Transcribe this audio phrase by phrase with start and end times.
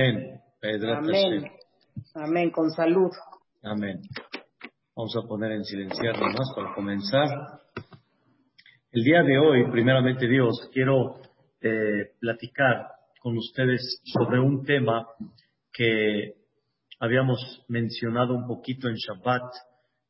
[0.00, 0.40] Amén.
[0.62, 1.44] Amén.
[2.14, 2.50] Amén.
[2.50, 3.10] Con salud.
[3.62, 4.00] Amén.
[4.96, 7.28] Vamos a poner en silenciar nomás para comenzar.
[8.92, 11.20] El día de hoy, primeramente Dios, quiero
[11.60, 12.86] eh, platicar
[13.20, 15.06] con ustedes sobre un tema
[15.70, 16.32] que
[16.98, 19.52] habíamos mencionado un poquito en Shabbat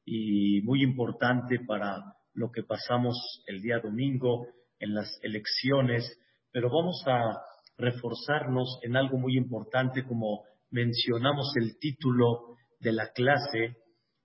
[0.05, 4.47] y muy importante para lo que pasamos el día domingo
[4.79, 6.17] en las elecciones,
[6.53, 7.50] pero vamos a
[7.81, 13.77] reforzarnos en algo muy importante como mencionamos el título de la clase,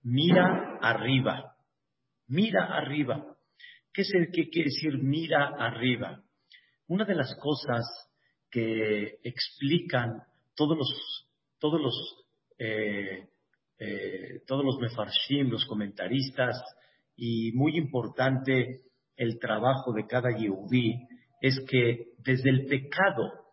[0.02, 1.56] mira arriba,
[2.28, 3.36] mira arriba.
[3.92, 6.22] ¿Qué, es qué quiere decir mira arriba?
[6.88, 7.84] Una de las cosas
[8.50, 10.22] que explican
[10.54, 12.26] todos los, todos los,
[12.58, 13.28] eh,
[13.78, 16.62] eh, todos los mefarshim, los comentaristas,
[17.16, 18.82] y muy importante
[19.16, 20.94] el trabajo de cada yehudí,
[21.40, 23.45] es que desde el pecado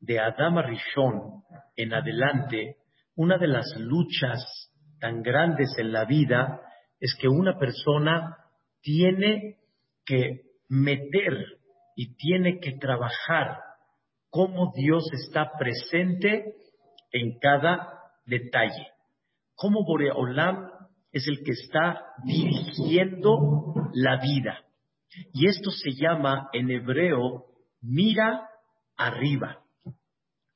[0.00, 1.42] de Adama Rishon
[1.76, 2.76] en adelante,
[3.16, 6.60] una de las luchas tan grandes en la vida
[7.00, 8.36] es que una persona
[8.80, 9.58] tiene
[10.04, 11.34] que meter
[11.96, 13.58] y tiene que trabajar
[14.30, 16.54] cómo Dios está presente
[17.12, 17.92] en cada
[18.26, 18.88] detalle.
[19.54, 20.70] Cómo Boreolam
[21.12, 24.64] es el que está dirigiendo la vida.
[25.32, 27.46] Y esto se llama en hebreo
[27.80, 28.48] mira
[28.96, 29.58] arriba.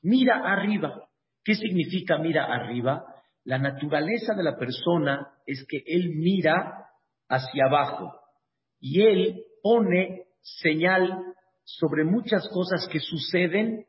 [0.03, 1.09] Mira arriba.
[1.45, 3.05] ¿Qué significa mira arriba?
[3.45, 6.87] La naturaleza de la persona es que él mira
[7.29, 8.13] hacia abajo
[8.79, 13.87] y él pone señal sobre muchas cosas que suceden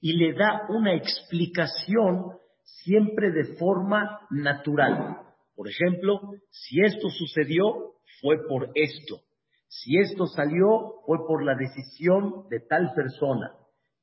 [0.00, 5.18] y le da una explicación siempre de forma natural.
[5.54, 9.20] Por ejemplo, si esto sucedió, fue por esto.
[9.68, 13.52] Si esto salió, fue por la decisión de tal persona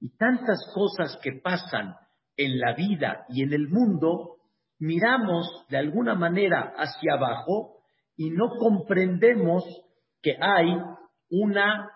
[0.01, 1.95] y tantas cosas que pasan
[2.35, 4.37] en la vida y en el mundo,
[4.79, 7.83] miramos de alguna manera hacia abajo
[8.17, 9.63] y no comprendemos
[10.23, 10.75] que hay
[11.29, 11.87] una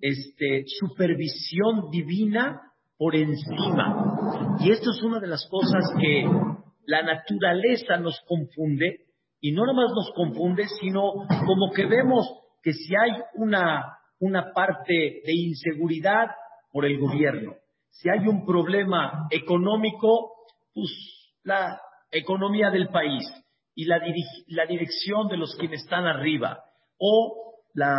[0.00, 2.62] este, supervisión divina
[2.96, 4.56] por encima.
[4.58, 6.24] Y esto es una de las cosas que
[6.86, 9.06] la naturaleza nos confunde,
[9.42, 11.12] y no nomás nos confunde, sino
[11.46, 12.26] como que vemos
[12.62, 16.28] que si hay una, una parte de inseguridad,
[16.72, 17.54] por el gobierno.
[17.90, 20.32] Si hay un problema económico,
[20.72, 20.90] pues
[21.42, 21.80] la
[22.10, 23.22] economía del país
[23.74, 23.98] y la,
[24.66, 26.62] dirección de los quienes están arriba
[26.98, 27.96] o la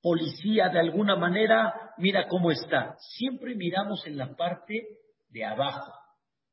[0.00, 2.96] policía de alguna manera, mira cómo está.
[3.16, 4.88] Siempre miramos en la parte
[5.28, 5.92] de abajo.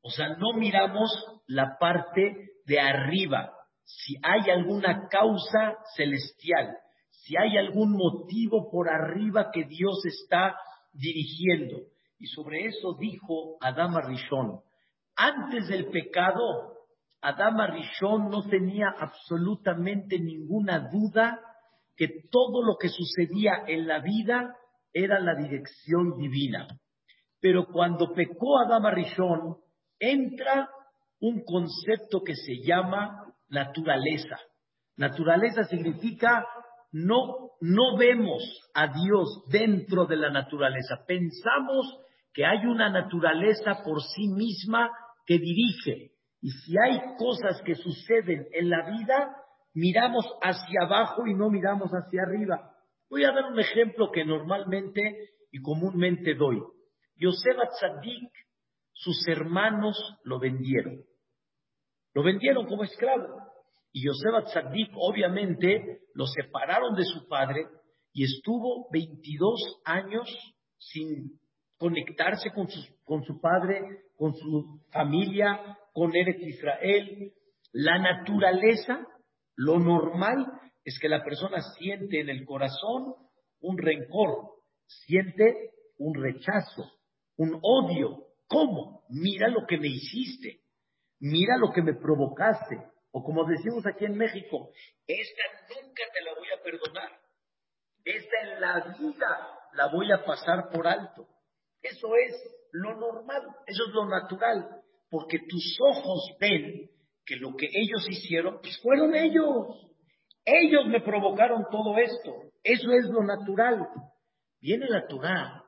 [0.02, 1.10] O sea, no miramos
[1.46, 3.52] la parte de arriba.
[3.84, 6.76] Si hay alguna causa celestial,
[7.10, 10.56] si hay algún motivo por arriba que Dios está
[10.92, 11.78] dirigiendo.
[12.20, 14.60] Y sobre eso dijo Adama Rishon.
[15.16, 16.76] Antes del pecado,
[17.22, 21.40] Adama Rishon no tenía absolutamente ninguna duda
[21.96, 24.54] que todo lo que sucedía en la vida
[24.92, 26.68] era la dirección divina.
[27.40, 29.56] Pero cuando pecó Adama Rishon,
[29.98, 30.68] entra
[31.20, 34.38] un concepto que se llama naturaleza.
[34.96, 36.46] Naturaleza significa
[36.92, 38.42] no, no vemos
[38.74, 41.02] a Dios dentro de la naturaleza.
[41.06, 41.98] Pensamos
[42.32, 44.90] que hay una naturaleza por sí misma
[45.26, 46.12] que dirige.
[46.40, 49.36] Y si hay cosas que suceden en la vida,
[49.74, 52.72] miramos hacia abajo y no miramos hacia arriba.
[53.08, 56.62] Voy a dar un ejemplo que normalmente y comúnmente doy.
[57.16, 58.30] Yosef Atzadik,
[58.92, 61.04] sus hermanos lo vendieron.
[62.14, 63.26] Lo vendieron como esclavo.
[63.92, 67.66] Y Yosef Atzadik, obviamente, lo separaron de su padre
[68.12, 70.28] y estuvo 22 años
[70.78, 71.38] sin
[71.80, 73.80] conectarse con su, con su padre,
[74.14, 77.32] con su familia, con Eretz Israel.
[77.72, 79.00] La naturaleza,
[79.56, 80.46] lo normal,
[80.84, 83.14] es que la persona siente en el corazón
[83.60, 84.50] un rencor,
[84.86, 86.84] siente un rechazo,
[87.38, 88.26] un odio.
[88.46, 89.04] ¿Cómo?
[89.08, 90.60] Mira lo que me hiciste,
[91.18, 92.76] mira lo que me provocaste,
[93.10, 94.70] o como decimos aquí en México,
[95.06, 95.42] esta
[95.74, 97.20] nunca te la voy a perdonar.
[98.04, 101.26] Esta en la vida la voy a pasar por alto.
[101.82, 102.34] Eso es
[102.72, 106.90] lo normal, eso es lo natural, porque tus ojos ven
[107.24, 109.86] que lo que ellos hicieron, pues fueron ellos.
[110.44, 112.50] Ellos me provocaron todo esto.
[112.62, 113.86] Eso es lo natural.
[114.60, 115.64] Viene la Torah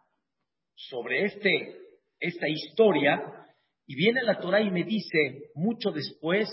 [0.75, 1.77] sobre este,
[2.19, 3.23] esta historia
[3.87, 6.49] y viene la Torah y me dice mucho después,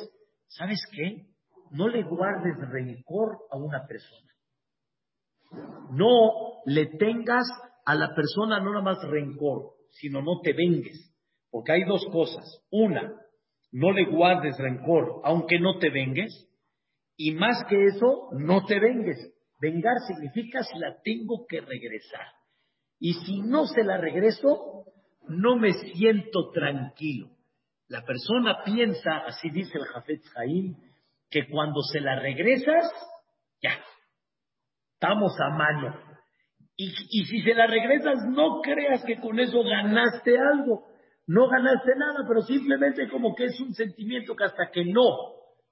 [0.48, 1.28] ¿sabes qué?
[1.72, 4.32] No le guardes rencor a una persona.
[5.92, 7.48] No le tengas
[7.86, 11.14] a la persona no nada más rencor, sino no te vengues.
[11.50, 12.64] Porque hay dos cosas.
[12.70, 13.14] Una,
[13.72, 16.48] no le guardes rencor, aunque no te vengues.
[17.18, 19.18] Y más que eso, no te vengues.
[19.60, 22.28] Vengar significa si la tengo que regresar.
[23.00, 24.86] Y si no se la regreso,
[25.28, 27.30] no me siento tranquilo.
[27.88, 30.76] La persona piensa, así dice el Jafet Jaim,
[31.30, 32.92] que cuando se la regresas,
[33.62, 33.72] ya,
[34.94, 36.09] estamos a mano.
[36.82, 40.88] Y, si se la regresas, no creas que con eso ganaste algo.
[41.28, 45.04] No ganaste nada, pero simplemente como que es un sentimiento que hasta que no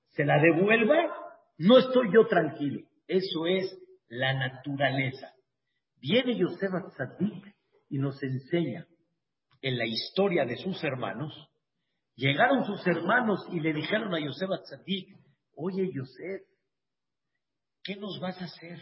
[0.09, 1.09] se la devuelva,
[1.59, 2.81] no estoy yo tranquilo.
[3.07, 3.73] Eso es
[4.09, 5.31] la naturaleza.
[6.01, 7.55] Viene Yosef Atzadik
[7.87, 8.85] y nos enseña
[9.61, 11.33] en la historia de sus hermanos.
[12.15, 15.07] Llegaron sus hermanos y le dijeron a Yosef Atzadik,
[15.55, 16.41] oye Yosef,
[17.81, 18.81] ¿qué nos vas a hacer?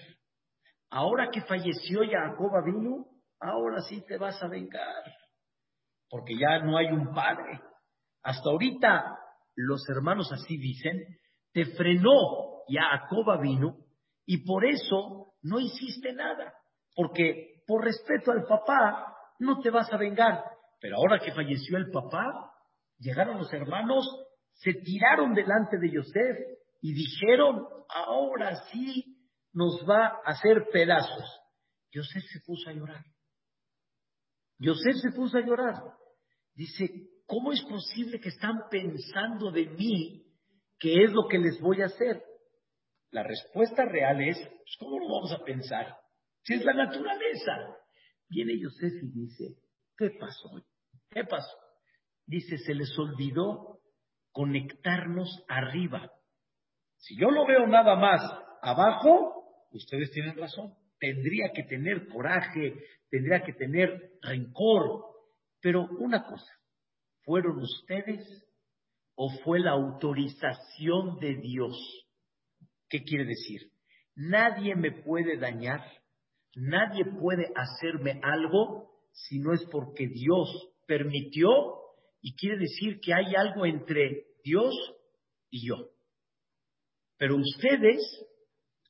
[0.90, 3.06] Ahora que falleció Jacob vino,
[3.40, 5.04] ahora sí te vas a vengar,
[6.10, 7.60] porque ya no hay un padre.
[8.24, 9.18] Hasta ahorita
[9.56, 11.00] los hermanos así dicen,
[11.52, 13.78] te frenó Jacob vino
[14.26, 16.54] y por eso no hiciste nada,
[16.96, 20.44] porque por respeto al papá no te vas a vengar.
[20.80, 22.52] Pero ahora que falleció el papá,
[22.98, 24.06] llegaron los hermanos,
[24.54, 26.38] se tiraron delante de Yosef
[26.82, 29.15] y dijeron, ahora sí
[29.56, 31.42] nos va a hacer pedazos.
[31.92, 33.06] Yosef se puso a llorar.
[34.60, 35.82] Yosef se puso a llorar.
[36.54, 36.90] Dice,
[37.26, 40.26] ¿cómo es posible que están pensando de mí
[40.78, 42.22] qué es lo que les voy a hacer?
[43.12, 45.98] La respuesta real es, pues, ¿cómo lo vamos a pensar?
[46.44, 47.52] Si es la naturaleza.
[48.28, 49.56] Viene Yosef y dice,
[49.98, 50.50] ¿qué pasó?
[51.10, 51.58] ¿Qué pasó?
[52.26, 53.80] Dice, se les olvidó
[54.32, 56.12] conectarnos arriba.
[56.98, 58.22] Si yo lo veo nada más
[58.62, 59.35] abajo,
[59.78, 60.74] ustedes tienen razón.
[61.00, 62.74] Tendría que tener coraje,
[63.10, 65.04] tendría que tener rencor.
[65.62, 66.52] Pero una cosa,
[67.24, 68.46] ¿fueron ustedes
[69.16, 71.76] o fue la autorización de Dios?
[72.90, 73.72] ¿Qué quiere decir?
[74.16, 75.82] Nadie me puede dañar,
[76.56, 81.50] nadie puede hacerme algo si no es porque Dios permitió
[82.22, 84.74] y quiere decir que hay algo entre Dios
[85.50, 85.90] y yo.
[87.18, 88.02] Pero ustedes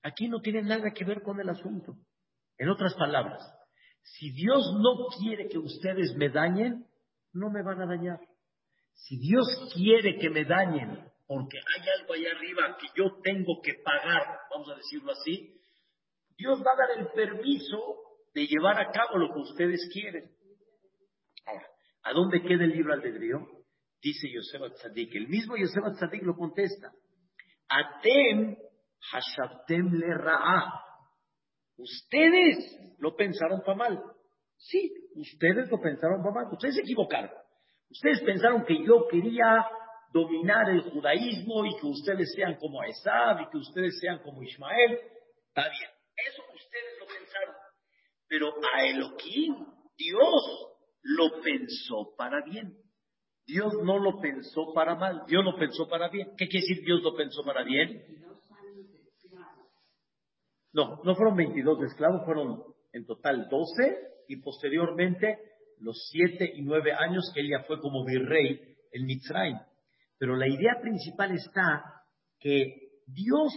[0.05, 1.95] aquí no tienen nada que ver con el asunto.
[2.57, 3.41] En otras palabras,
[4.03, 6.85] si Dios no quiere que ustedes me dañen,
[7.33, 8.19] no me van a dañar.
[8.93, 13.73] Si Dios quiere que me dañen porque hay algo allá arriba que yo tengo que
[13.83, 15.59] pagar, vamos a decirlo así,
[16.37, 17.77] Dios va a dar el permiso
[18.33, 20.29] de llevar a cabo lo que ustedes quieren.
[21.47, 21.65] Ahora,
[22.03, 23.39] ¿a dónde queda el libro albedrío?
[24.01, 25.15] Dice Yosef Tzadik.
[25.15, 26.91] El mismo Yosef Tzadik lo contesta.
[27.67, 28.55] Atem
[29.11, 30.81] hashabtem le ra'a.
[31.77, 32.57] Ustedes
[32.99, 34.03] lo pensaron para mal.
[34.57, 36.53] Sí, ustedes lo pensaron para mal.
[36.53, 37.31] Ustedes se equivocaron.
[37.89, 39.67] Ustedes pensaron que yo quería
[40.11, 44.99] dominar el judaísmo y que ustedes sean como Esab y que ustedes sean como Ismael.
[45.47, 45.89] Está bien.
[46.15, 47.55] Eso ustedes lo pensaron.
[48.27, 49.65] Pero a Elohim,
[49.97, 52.77] Dios lo pensó para bien.
[53.45, 56.29] Dios no lo pensó para mal, Dios lo pensó para bien.
[56.35, 58.03] ¿Qué quiere decir Dios lo pensó para bien?
[60.75, 62.61] No, no fueron 22 esclavos, fueron
[62.91, 65.39] en total 12 y posteriormente
[65.79, 69.57] los 7 y 9 años que ella fue como virrey en Mitzrayim.
[70.17, 72.03] Pero la idea principal está
[72.39, 73.53] que Dios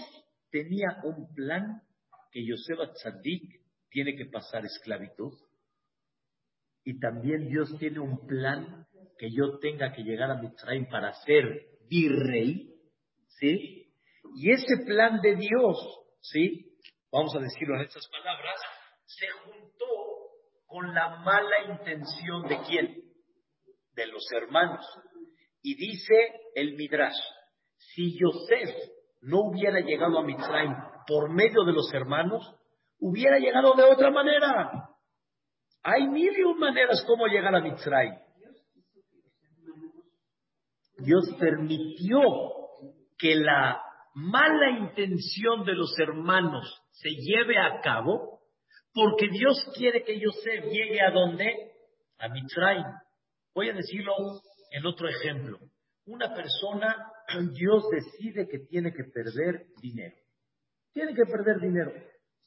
[0.52, 1.82] tenía un plan
[2.30, 5.32] que Yosef Tzadik tiene que pasar esclavitud
[6.84, 8.86] y también Dios tiene un plan
[9.18, 12.72] que yo tenga que llegar a Mitzrayim para ser virrey,
[13.40, 13.92] ¿sí?
[14.36, 15.76] Y ese plan de Dios,
[16.20, 16.67] ¿sí?
[17.10, 18.60] Vamos a decirlo en estas palabras,
[19.06, 19.86] se juntó
[20.66, 22.96] con la mala intención de quién?
[23.94, 24.84] De los hermanos.
[25.62, 26.14] Y dice
[26.54, 27.16] el Midrash,
[27.76, 28.70] si Yosef
[29.22, 30.74] no hubiera llegado a Mitzrayim
[31.06, 32.54] por medio de los hermanos,
[32.98, 34.90] hubiera llegado de otra manera.
[35.82, 38.14] Hay mil y maneras como llegar a Mitzrayim.
[40.98, 42.20] Dios permitió
[43.16, 43.80] que la
[44.14, 48.40] mala intención de los hermanos se lleve a cabo
[48.92, 51.72] porque Dios quiere que Yosef llegue a donde?
[52.18, 52.86] A Mitzrayim.
[53.54, 54.12] Voy a decirlo
[54.70, 55.58] en otro ejemplo.
[56.06, 57.12] Una persona,
[57.52, 60.16] Dios decide que tiene que perder dinero.
[60.92, 61.92] Tiene que perder dinero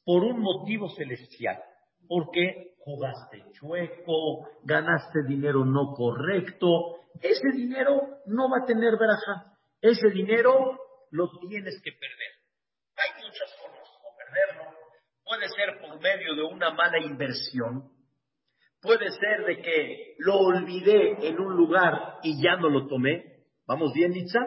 [0.04, 1.62] por un motivo celestial.
[2.08, 9.56] Porque jugaste chueco, ganaste dinero no correcto, ese dinero no va a tener veraja.
[9.80, 10.78] Ese dinero
[11.10, 12.32] lo tienes que perder.
[12.96, 14.78] Hay muchas formas de perderlo.
[15.32, 17.90] Puede ser por medio de una mala inversión,
[18.82, 23.46] puede ser de que lo olvidé en un lugar y ya no lo tomé.
[23.66, 24.40] ¿Vamos bien, Nitza?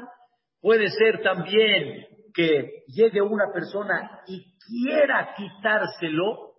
[0.62, 6.54] Puede ser también que llegue una persona y quiera quitárselo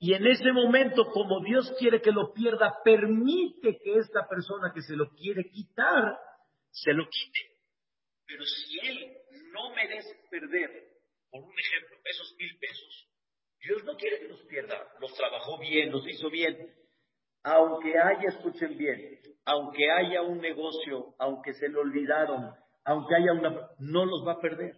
[0.00, 4.82] y en ese momento, como Dios quiere que lo pierda, permite que esta persona que
[4.82, 6.18] se lo quiere quitar,
[6.72, 7.40] se lo quite.
[8.26, 9.16] Pero si él
[9.52, 10.70] no merece perder,
[11.30, 13.09] por un ejemplo, esos mil pesos,
[13.62, 16.56] Dios no quiere que los pierda, los trabajó bien, los hizo bien.
[17.42, 23.70] Aunque haya, escuchen bien, aunque haya un negocio, aunque se lo olvidaron, aunque haya una,
[23.78, 24.74] no los va a perder.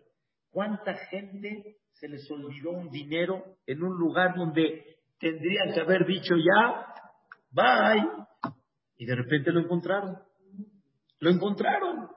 [0.50, 6.34] ¿Cuánta gente se les olvidó un dinero en un lugar donde tendrían que haber dicho
[6.36, 6.86] ya,
[7.50, 8.52] bye,
[8.96, 10.18] y de repente lo encontraron?
[11.20, 12.08] Lo encontraron.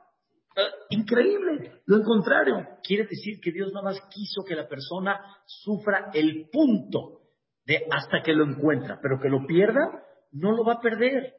[0.89, 2.67] Increíble, lo encontraron.
[2.83, 7.21] Quiere decir que Dios nada más quiso que la persona sufra el punto
[7.65, 11.33] de hasta que lo encuentra, pero que lo pierda, no lo va a perder.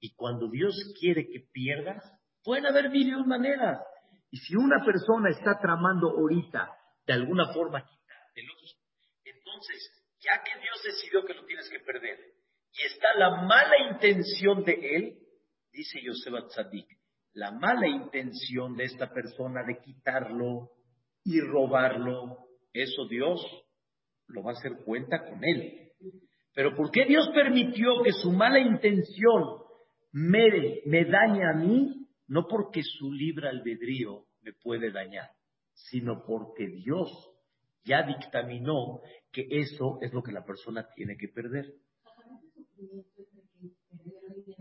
[0.00, 2.02] Y cuando Dios quiere que pierdas,
[2.42, 3.80] pueden haber mil maneras.
[4.30, 6.70] Y si una persona está tramando ahorita
[7.06, 8.00] de alguna forma otro,
[9.24, 12.18] entonces, ya que Dios decidió que lo tienes que perder
[12.72, 15.18] y está la mala intención de él,
[15.72, 16.88] dice Yosef Tzadik,
[17.34, 20.70] la mala intención de esta persona de quitarlo
[21.24, 22.38] y robarlo,
[22.72, 23.40] eso Dios
[24.26, 25.90] lo va a hacer cuenta con él.
[26.54, 29.58] Pero ¿por qué Dios permitió que su mala intención
[30.12, 32.02] me, me dañe a mí?
[32.32, 35.28] no porque su libre albedrío me puede dañar,
[35.74, 37.10] sino porque Dios
[37.84, 41.74] ya dictaminó que eso es lo que la persona tiene que perder.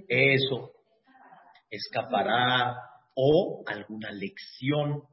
[0.10, 0.74] Eso
[1.72, 2.76] escapará
[3.16, 5.04] o alguna lección,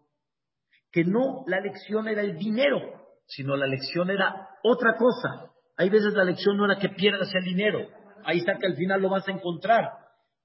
[0.90, 2.78] que no la lección era el dinero,
[3.26, 5.52] sino la lección era otra cosa.
[5.76, 7.88] Hay veces la lección no era que pierdas el dinero,
[8.24, 9.84] ahí está que al final lo vas a encontrar,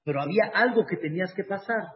[0.04, 1.88] pero había algo que tenías que pasar.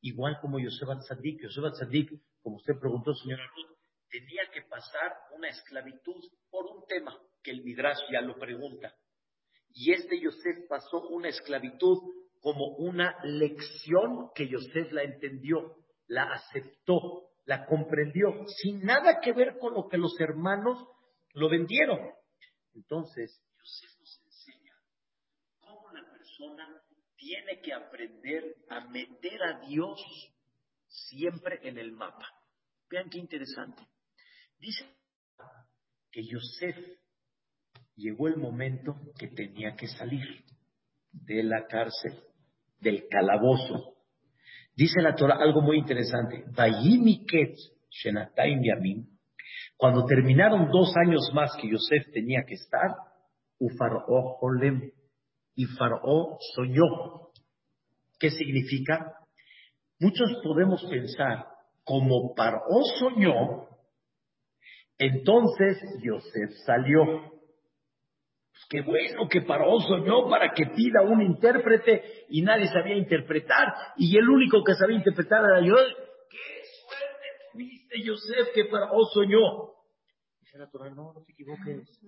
[0.00, 2.10] Igual como Yosef Tzadik, Yosef Tzadik,
[2.40, 3.76] como usted preguntó, señora Ruth,
[4.08, 8.94] tenía que pasar una esclavitud por un tema que el Midrash ya lo pregunta.
[9.70, 11.98] Y este Yosef pasó una esclavitud
[12.40, 15.76] como una lección que Yosef la entendió,
[16.06, 20.78] la aceptó, la comprendió, sin nada que ver con lo que los hermanos
[21.34, 21.98] lo vendieron.
[22.74, 24.74] Entonces, Yosef nos enseña
[25.60, 26.82] cómo la persona
[27.16, 30.00] tiene que aprender a meter a Dios
[30.86, 32.26] siempre en el mapa.
[32.90, 33.82] Vean qué interesante.
[34.58, 34.84] Dice
[36.10, 36.76] que Yosef
[37.96, 40.44] llegó el momento que tenía que salir
[41.12, 42.22] de la cárcel,
[42.80, 43.94] del calabozo.
[44.74, 46.44] Dice la Torah algo muy interesante.
[49.76, 52.96] Cuando terminaron dos años más que Yosef tenía que estar,
[53.60, 54.04] Ufaró
[54.40, 54.92] Olem,
[55.54, 57.30] y Faraón soñó.
[58.20, 59.14] ¿Qué significa?
[59.98, 61.46] Muchos podemos pensar,
[61.82, 63.68] como Faraón soñó,
[64.98, 67.37] entonces Yosef salió.
[68.68, 74.16] Qué bueno que Faraón soñó para que pida un intérprete y nadie sabía interpretar y
[74.16, 75.74] el único que sabía interpretar era yo.
[75.74, 79.78] ¡Qué suerte tuviste, Yosef, que Faraón soñó!
[80.94, 82.00] no, no te equivoques.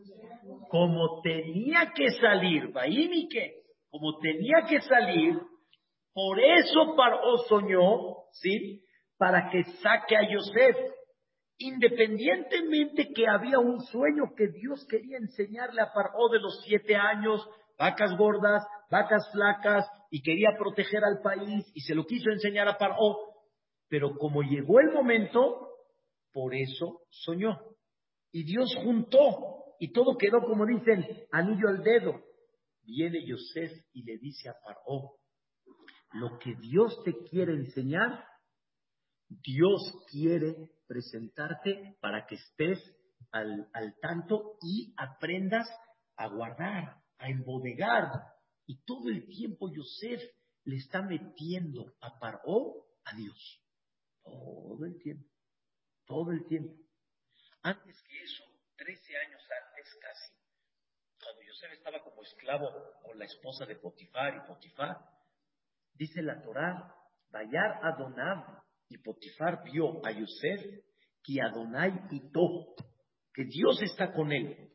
[0.69, 2.73] Como tenía que salir,
[3.31, 5.39] que como tenía que salir,
[6.13, 8.83] por eso Paró soñó, ¿sí?
[9.17, 10.77] Para que saque a Yosef.
[11.63, 17.47] Independientemente que había un sueño que Dios quería enseñarle a Paró de los siete años,
[17.79, 22.79] vacas gordas, vacas flacas, y quería proteger al país, y se lo quiso enseñar a
[22.79, 23.15] Paró.
[23.91, 25.69] Pero como llegó el momento,
[26.33, 27.61] por eso soñó.
[28.33, 32.23] Y Dios juntó y todo quedó, como dicen, anillo al dedo.
[32.85, 35.19] Viene Yosef y le dice a Paró,
[36.13, 38.25] lo que Dios te quiere enseñar,
[39.31, 42.79] Dios quiere presentarte para que estés
[43.31, 45.69] al, al tanto y aprendas
[46.17, 48.11] a guardar, a embodegar.
[48.67, 50.21] Y todo el tiempo Yosef
[50.65, 53.65] le está metiendo a Paró a Dios.
[54.23, 55.29] Todo el tiempo.
[56.07, 56.75] Todo el tiempo.
[57.63, 58.45] Antes que eso,
[58.77, 60.35] 13 años antes casi,
[61.23, 62.69] cuando Yosef estaba como esclavo
[63.03, 64.99] con la esposa de Potifar y Potifar,
[65.95, 66.97] dice la Torá,
[67.31, 68.61] Bayar Adonam
[68.91, 70.61] y Potifar vio a Yosef
[71.23, 72.75] que Adonai pitó,
[73.33, 74.69] que Dios está con él.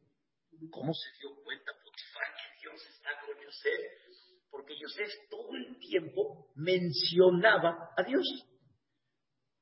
[0.72, 4.50] ¿Cómo se dio cuenta Potifar que Dios está con Yosef?
[4.50, 8.25] Porque Yosef todo el tiempo mencionaba a Dios.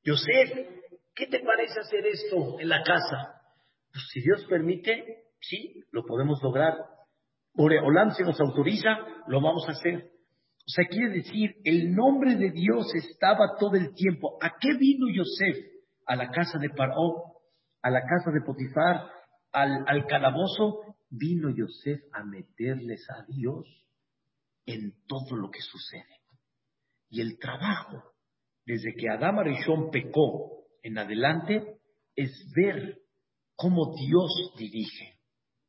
[0.04, 0.50] Yosef,
[1.14, 3.42] ¿qué te parece hacer esto en la casa?
[3.90, 6.74] Pues si Dios permite, sí, lo podemos lograr.
[7.56, 10.13] Olam se nos autoriza, lo vamos a hacer.
[10.66, 14.38] O sea, quiere decir, el nombre de Dios estaba todo el tiempo.
[14.40, 15.62] ¿A qué vino Yosef?
[16.06, 17.42] A la casa de Paró,
[17.82, 19.10] a la casa de Potifar,
[19.52, 20.96] al, al calabozo.
[21.10, 23.66] Vino Yosef a meterles a Dios
[24.66, 26.22] en todo lo que sucede.
[27.10, 28.02] Y el trabajo,
[28.64, 31.78] desde que Adán Arishon pecó en adelante,
[32.16, 33.02] es ver
[33.54, 35.20] cómo Dios dirige.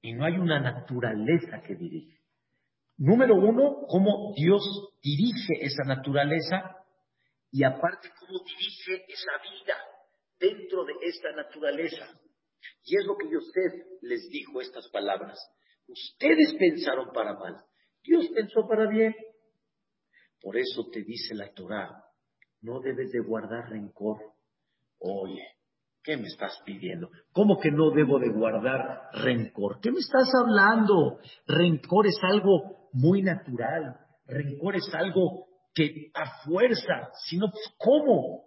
[0.02, 2.15] Y no hay una naturaleza que dirige.
[2.98, 4.64] Número uno, cómo Dios
[5.04, 6.78] dirige esa naturaleza
[7.52, 9.78] y aparte cómo dirige esa vida
[10.40, 12.08] dentro de esta naturaleza.
[12.84, 15.38] Y es lo que Yosef les dijo estas palabras.
[15.88, 17.64] Ustedes pensaron para mal,
[18.02, 19.14] Dios pensó para bien.
[20.42, 22.04] Por eso te dice la Torah,
[22.62, 24.18] no debes de guardar rencor.
[25.00, 25.44] Oye,
[26.02, 27.10] ¿qué me estás pidiendo?
[27.32, 29.80] ¿Cómo que no debo de guardar rencor?
[29.82, 31.20] ¿Qué me estás hablando?
[31.46, 34.00] Rencor es algo muy natural.
[34.26, 38.46] Rencor es algo que a fuerza, si no, pues, ¿cómo?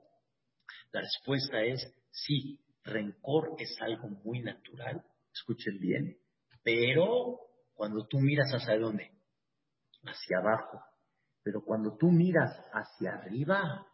[0.93, 6.17] La respuesta es sí, rencor es algo muy natural, escuchen bien,
[6.62, 7.38] pero
[7.75, 9.11] cuando tú miras hacia dónde?
[10.02, 10.81] Hacia abajo.
[11.43, 13.87] Pero cuando tú miras hacia arriba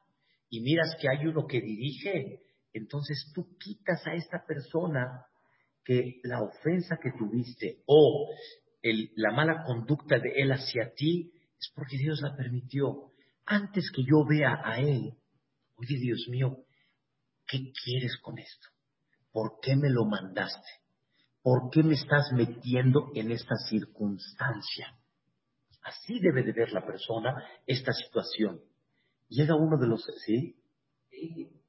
[0.48, 2.40] y miras que hay uno que dirige,
[2.72, 5.26] entonces tú quitas a esta persona
[5.84, 8.28] que la ofensa que tuviste o
[9.16, 13.12] la mala conducta de él hacia ti es porque Dios la permitió.
[13.46, 15.14] Antes que yo vea a él,
[15.76, 16.64] oye Dios mío,
[17.46, 18.68] ¿qué quieres con esto?
[19.32, 20.68] ¿Por qué me lo mandaste?
[21.42, 24.96] ¿Por qué me estás metiendo en esta circunstancia?
[25.82, 28.60] Así debe de ver la persona esta situación.
[29.28, 30.04] Llega uno de los...
[30.24, 30.56] ¿Sí?
[31.10, 31.60] Sí.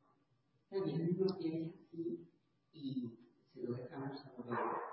[2.71, 3.09] Y
[3.53, 4.84] se lo dejamos a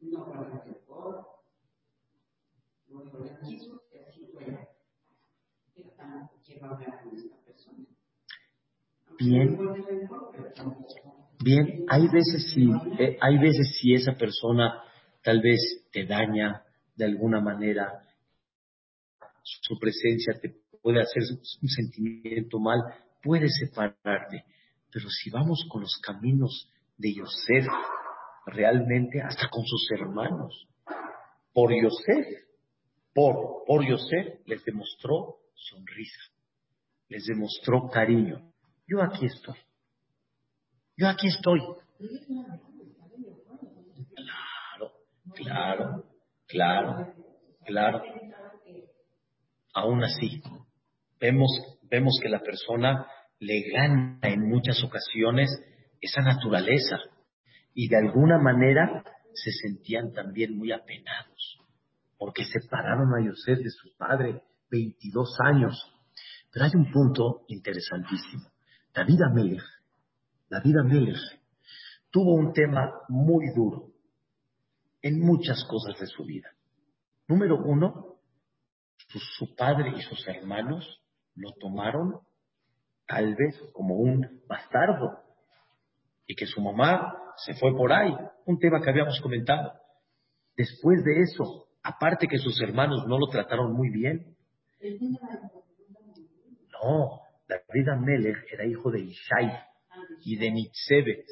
[0.00, 1.26] no el rencor,
[2.88, 3.02] no
[3.90, 4.30] que así.
[5.74, 7.86] Pero tampoco quiero hablar con esta persona.
[9.18, 9.58] Bien.
[11.42, 14.82] Bien, hay veces si, eh, hay veces si esa persona
[15.22, 16.62] tal vez te daña
[16.96, 18.04] de alguna manera,
[19.42, 21.22] su presencia te puede hacer
[21.62, 22.80] un sentimiento mal,
[23.22, 24.44] puede separarte.
[24.92, 27.66] Pero si vamos con los caminos de Yosef,
[28.46, 30.66] realmente hasta con sus hermanos.
[31.52, 32.26] Por Yosef,
[33.14, 36.20] por, por Yosef les demostró sonrisa,
[37.08, 38.52] les demostró cariño.
[38.86, 39.56] Yo aquí estoy.
[40.96, 41.60] Yo aquí estoy.
[44.14, 44.92] Claro,
[45.34, 46.04] claro,
[46.46, 47.14] claro,
[47.64, 48.02] claro.
[49.72, 50.42] Aún así,
[51.20, 51.50] vemos,
[51.82, 53.06] vemos que la persona
[53.38, 55.48] le gana en muchas ocasiones
[56.00, 56.98] esa naturaleza
[57.74, 61.58] y de alguna manera se sentían también muy apenados,
[62.18, 65.96] porque separaron a Yosef de su padre 22 años.
[66.52, 68.44] Pero hay un punto interesantísimo.
[68.92, 69.62] David Amelech,
[70.48, 71.40] David Amelech,
[72.10, 73.90] tuvo un tema muy duro
[75.02, 76.50] en muchas cosas de su vida.
[77.28, 78.16] Número uno,
[79.38, 81.00] su padre y sus hermanos
[81.34, 82.20] lo tomaron
[83.06, 85.18] tal vez como un bastardo
[86.26, 88.14] y que su mamá se fue por ahí,
[88.46, 89.72] un tema que habíamos comentado.
[90.56, 94.36] Después de eso, aparte que sus hermanos no lo trataron muy bien.
[96.72, 99.52] No, David Amelech era hijo de Ishai
[100.24, 101.24] y de Nitzebet.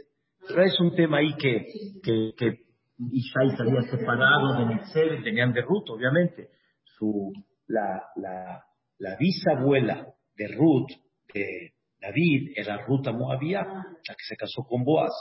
[0.47, 1.65] Pero es un tema ahí que,
[2.03, 2.69] que, que
[2.99, 6.51] Ishai se había separado de Nitzebet, tenían de Ruth, obviamente.
[6.85, 7.33] Su,
[7.67, 8.65] la, la,
[8.99, 10.91] la bisabuela de Ruth,
[11.33, 15.13] de David, era Ruth Moabía, la que se casó con Boaz.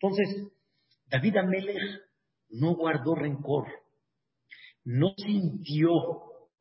[0.00, 0.50] Entonces,
[1.08, 2.00] David Amelech
[2.48, 3.68] no guardó rencor,
[4.84, 5.90] no sintió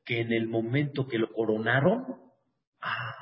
[0.03, 2.05] que en el momento que lo coronaron,
[2.81, 3.15] ah,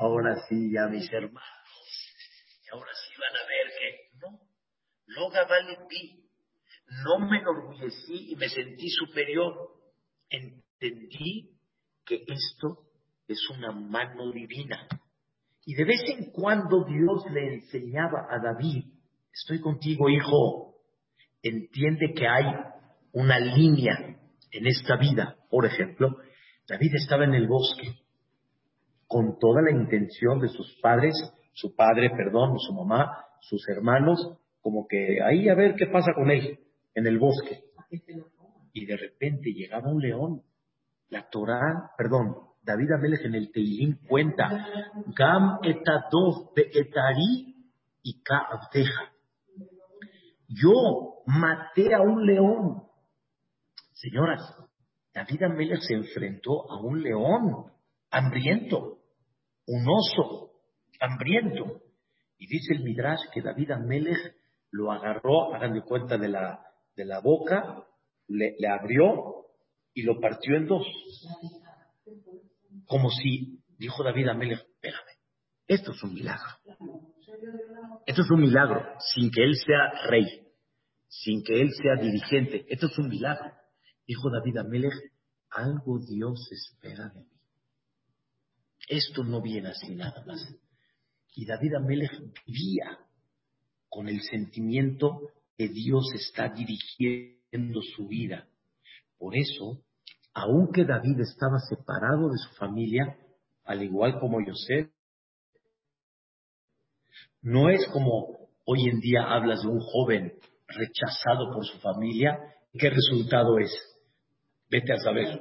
[0.00, 1.42] ahora sí, ya mis hermanos,
[2.72, 4.40] ahora sí van a ver que no,
[5.06, 6.30] no gabalipí,
[7.04, 9.54] no me enorgullecí y me sentí superior,
[10.30, 11.58] entendí
[12.06, 12.88] que esto
[13.28, 14.88] es una mano divina.
[15.66, 18.93] Y de vez en cuando Dios le enseñaba a David
[19.34, 20.76] estoy contigo, hijo,
[21.42, 22.44] entiende que hay
[23.12, 24.16] una línea
[24.50, 25.36] en esta vida.
[25.50, 26.16] Por ejemplo,
[26.68, 28.00] David estaba en el bosque
[29.06, 31.14] con toda la intención de sus padres,
[31.52, 36.30] su padre, perdón, su mamá, sus hermanos, como que ahí a ver qué pasa con
[36.30, 36.58] él
[36.94, 37.64] en el bosque.
[38.72, 40.42] Y de repente llegaba un león.
[41.10, 44.66] La Torá, perdón, David Amelech en el Teilim cuenta,
[45.14, 47.54] Gam etadov etari
[48.02, 48.48] y ka
[50.54, 52.82] yo maté a un león.
[53.92, 54.40] Señoras,
[55.12, 57.72] David Amelech se enfrentó a un león
[58.10, 58.98] hambriento,
[59.66, 60.52] un oso
[61.00, 61.80] hambriento.
[62.38, 64.36] Y dice el Midrash que David Amelech
[64.70, 66.60] lo agarró, hagan de cuenta de la,
[66.96, 67.84] de la boca,
[68.28, 69.46] le, le abrió
[69.94, 70.84] y lo partió en dos.
[72.86, 75.18] Como si, dijo David Amelech, espérame,
[75.66, 76.48] esto es un milagro.
[78.06, 78.82] Esto es un milagro,
[79.14, 80.43] sin que él sea rey,
[81.22, 82.66] sin que él sea dirigente.
[82.68, 83.52] Esto es un milagro.
[84.06, 85.12] Dijo David Amelech,
[85.50, 87.40] algo Dios espera de mí.
[88.88, 90.40] Esto no viene así nada más.
[91.34, 92.12] Y David Amelech
[92.46, 92.98] vivía
[93.88, 95.20] con el sentimiento
[95.56, 98.48] que Dios está dirigiendo su vida.
[99.16, 99.82] Por eso,
[100.32, 103.16] aunque David estaba separado de su familia,
[103.64, 104.90] al igual como José,
[107.40, 110.32] no es como hoy en día hablas de un joven
[110.74, 112.38] rechazado por su familia,
[112.72, 113.72] ¿qué resultado es?
[114.70, 115.40] Vete a saber,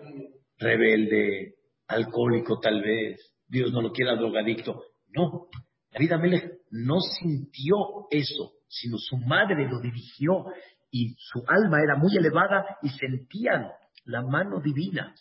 [0.58, 1.56] rebelde,
[1.88, 4.84] alcohólico tal vez, Dios no lo quiera drogadicto.
[5.10, 5.48] No,
[5.92, 7.76] David Amelech no sintió
[8.10, 10.46] eso, sino su madre lo dirigió
[10.90, 13.72] y su alma era muy elevada y sentían
[14.06, 15.14] la mano divina.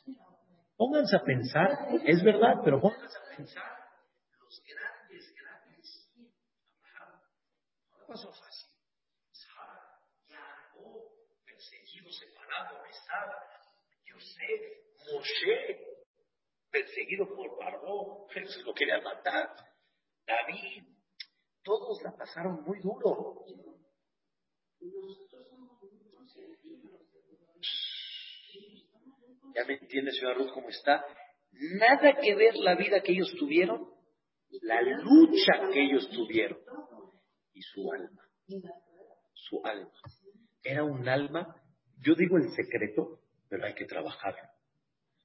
[0.76, 1.70] Pónganse a pensar,
[2.04, 3.70] es verdad, pero pónganse a pensar
[4.40, 6.08] los grandes, grandes
[8.08, 8.70] fácil.
[10.28, 11.02] Yaakov,
[11.44, 13.32] perseguido, separado, besado.
[14.42, 14.60] Yosef,
[15.12, 15.78] Moshe,
[16.70, 19.54] perseguido por Paró, se lo quería matar.
[20.26, 20.84] David,
[21.62, 23.44] todos la pasaron muy duro.
[29.54, 31.04] ¿Ya me entiende, señora Ruth, cómo está?
[31.52, 33.92] Nada que ver la vida que ellos tuvieron,
[34.62, 36.58] la lucha que ellos tuvieron
[37.52, 38.22] y su alma.
[39.34, 39.92] Su alma.
[40.62, 41.54] Era un alma,
[41.98, 43.21] yo digo el secreto,
[43.52, 44.48] pero hay que trabajarlo.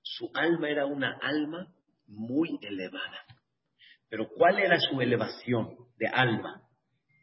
[0.02, 1.74] Su alma era una alma
[2.08, 3.24] muy elevada.
[4.10, 6.62] Pero ¿cuál era su elevación de alma?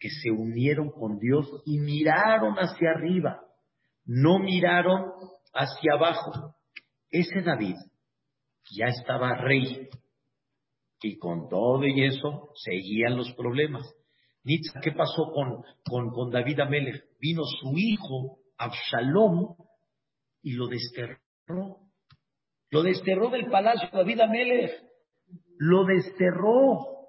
[0.00, 3.38] Que se unieron con Dios y miraron hacia arriba,
[4.06, 5.12] no miraron
[5.52, 6.56] hacia abajo.
[7.10, 7.76] Ese David
[8.74, 9.90] ya estaba rey
[11.02, 13.94] y con todo y eso seguían los problemas.
[14.42, 17.04] Nitza, ¿qué pasó con, con, con David Amelech?
[17.20, 19.54] Vino su hijo Absalom
[20.44, 21.80] y lo desterró.
[22.70, 24.84] Lo desterró del palacio David Amelech.
[25.58, 27.08] Lo desterró.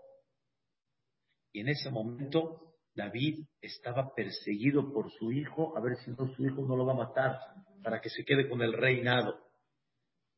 [1.52, 6.46] Y en ese momento David estaba perseguido por su hijo, a ver si no su
[6.46, 7.40] hijo no lo va a matar
[7.84, 9.38] para que se quede con el reinado.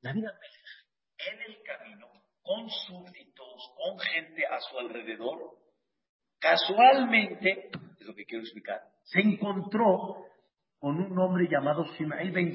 [0.01, 2.07] David Amelech, en el camino,
[2.41, 5.55] con súbditos, con gente a su alrededor,
[6.39, 10.25] casualmente, es lo que quiero explicar, se encontró
[10.79, 12.53] con un hombre llamado Shimei Ben.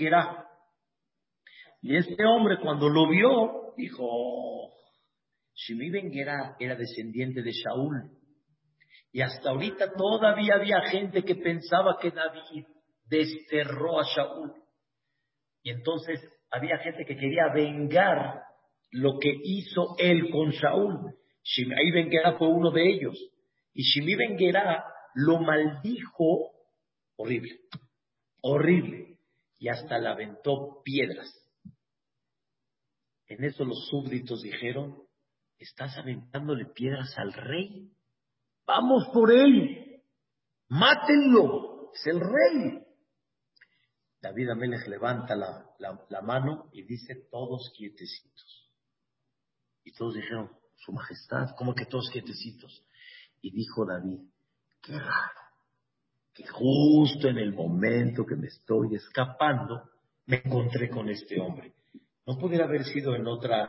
[1.82, 4.70] Y este hombre cuando lo vio, dijo,
[5.54, 8.10] Gerá era descendiente de Shaul.
[9.12, 12.64] Y hasta ahorita todavía había gente que pensaba que David
[13.04, 14.52] desterró a Shaul.
[15.62, 18.42] Y entonces había gente que quería vengar
[18.90, 21.14] lo que hizo él con Shaul.
[21.42, 23.18] Shimei Ben fue uno de ellos.
[23.74, 24.36] Y Shimei Ben
[25.14, 26.52] lo maldijo
[27.16, 27.50] horrible,
[28.42, 29.18] horrible.
[29.58, 31.32] Y hasta le aventó piedras.
[33.26, 35.02] En eso los súbditos dijeron,
[35.58, 37.90] ¿estás aventándole piedras al rey?
[38.66, 40.02] Vamos por él,
[40.68, 42.82] mátenlo, es el rey.
[44.20, 48.70] David Amelech levanta la, la, mano y dice, todos quietecitos.
[49.82, 52.86] Y todos dijeron, Su Majestad, ¿cómo que todos quietecitos?
[53.40, 54.20] Y dijo David,
[54.80, 55.40] qué raro,
[56.34, 59.82] que justo en el momento que me estoy escapando,
[60.26, 61.74] me encontré con este hombre.
[62.26, 63.68] No pudiera haber sido en, otra,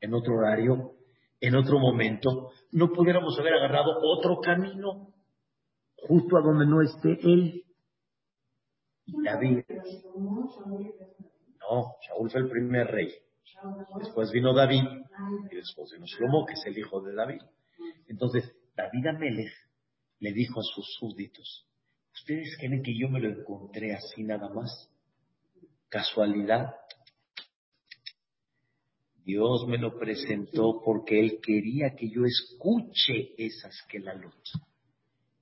[0.00, 0.96] en otro horario,
[1.40, 5.12] en otro momento, no pudiéramos haber agarrado otro camino
[5.96, 7.64] justo a donde no esté él.
[9.06, 9.64] Y David.
[11.60, 13.12] No, Shaul fue el primer rey.
[13.98, 14.82] Después vino David
[15.50, 17.40] y después vino Shlomo, que es el hijo de David.
[18.08, 19.52] Entonces, David Amelech
[20.18, 21.66] le dijo a sus súbditos,
[22.14, 24.90] ¿ustedes creen que yo me lo encontré así nada más?
[25.88, 26.74] ¿Casualidad?
[29.24, 34.52] Dios me lo presentó porque Él quería que yo escuche esas que la luz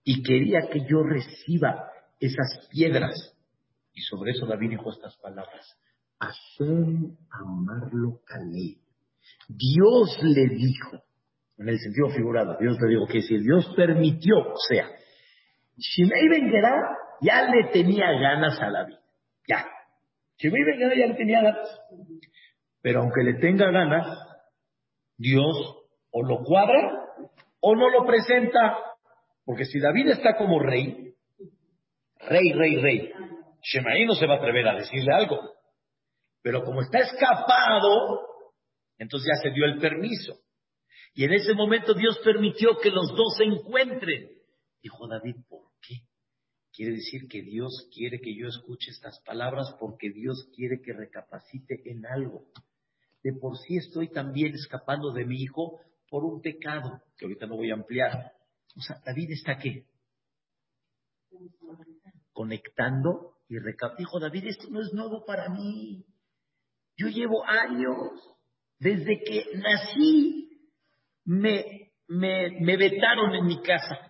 [0.05, 3.37] y quería que yo reciba esas piedras.
[3.95, 5.79] Y sobre eso David dijo estas palabras.
[6.19, 8.79] Hashem amarlo Caleb.
[9.49, 11.03] Dios le dijo,
[11.59, 14.35] en el sentido figurado, Dios le dijo que si Dios permitió,
[14.69, 14.89] sea,
[15.81, 16.53] Shimei Ben
[17.23, 18.97] ya le tenía ganas a David.
[19.49, 19.67] Ya.
[20.37, 21.81] Shimei Ben ya le tenía ganas.
[22.83, 24.07] Pero aunque le tenga ganas,
[25.17, 25.77] Dios
[26.11, 27.07] o lo cuadra
[27.61, 28.79] o no lo presenta.
[29.45, 31.15] Porque si David está como rey,
[32.29, 33.13] rey, rey, rey,
[33.63, 35.39] Shemaí no se va a atrever a decirle algo.
[36.43, 38.21] Pero como está escapado,
[38.99, 40.41] entonces ya se dio el permiso.
[41.15, 44.31] Y en ese momento Dios permitió que los dos se encuentren.
[44.83, 46.07] Dijo David, ¿por qué?
[46.73, 51.91] Quiere decir que Dios quiere que yo escuche estas palabras porque Dios quiere que recapacite
[51.91, 52.47] en algo.
[53.23, 57.57] De por sí estoy también escapando de mi hijo por un pecado, que ahorita no
[57.57, 58.33] voy a ampliar.
[58.77, 59.87] O sea, David está qué?
[62.33, 63.99] Conectando y recapitulando.
[63.99, 66.05] Dijo David, esto no es nuevo para mí.
[66.97, 68.13] Yo llevo años,
[68.79, 70.71] desde que nací,
[71.25, 74.10] me, me, me vetaron en mi casa.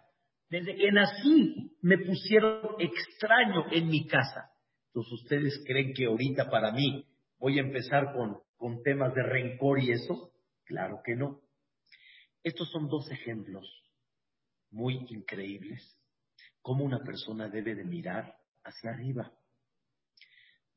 [0.51, 4.51] Desde que nací, me pusieron extraño en mi casa.
[4.89, 7.07] Entonces, ¿ustedes creen que ahorita para mí
[7.39, 10.33] voy a empezar con, con temas de rencor y eso?
[10.65, 11.41] Claro que no.
[12.43, 13.65] Estos son dos ejemplos
[14.71, 15.97] muy increíbles.
[16.61, 19.33] Cómo una persona debe de mirar hacia arriba.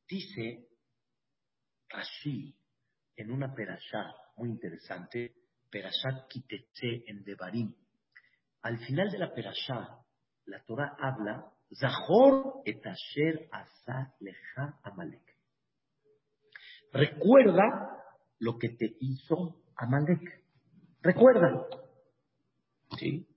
[0.07, 0.67] Dice
[1.89, 2.55] Rashi
[3.15, 5.33] en una perashá muy interesante,
[5.69, 7.73] perashá Kitetse en Devarim.
[8.63, 9.99] Al final de la perashá,
[10.45, 15.37] la Torah habla, Zahor et asher asa leja Amalek.
[16.91, 17.63] Recuerda
[18.39, 20.43] lo que te hizo Amalek.
[21.01, 21.65] Recuerda.
[22.97, 23.27] ¿Sí?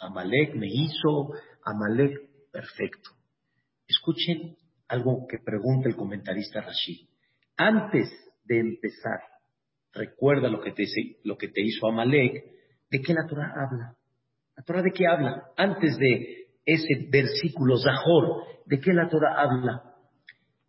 [0.00, 1.32] Amalek me hizo,
[1.64, 3.10] Amalek, perfecto.
[3.86, 4.56] Escuchen
[4.88, 7.08] algo que pregunta el comentarista Rashid.
[7.56, 8.08] Antes
[8.44, 9.20] de empezar,
[9.92, 10.84] recuerda lo que te,
[11.24, 12.44] lo que te hizo Amalek,
[12.90, 13.97] ¿de qué la Torah habla?
[14.58, 15.52] ¿La Torah de qué habla?
[15.56, 19.94] Antes de ese versículo Zahor, ¿de qué la Torah habla?